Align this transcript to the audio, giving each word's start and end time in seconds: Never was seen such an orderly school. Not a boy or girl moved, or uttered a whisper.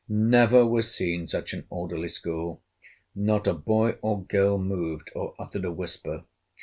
Never 0.09 0.65
was 0.65 0.91
seen 0.95 1.27
such 1.27 1.53
an 1.53 1.67
orderly 1.69 2.07
school. 2.07 2.63
Not 3.13 3.45
a 3.45 3.53
boy 3.53 3.99
or 4.01 4.23
girl 4.23 4.57
moved, 4.57 5.11
or 5.13 5.35
uttered 5.37 5.63
a 5.63 5.71
whisper. 5.71 6.25